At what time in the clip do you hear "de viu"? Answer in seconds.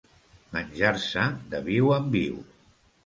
1.53-1.93